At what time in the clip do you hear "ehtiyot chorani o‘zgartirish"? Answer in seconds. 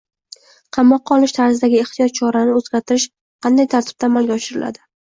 1.83-3.09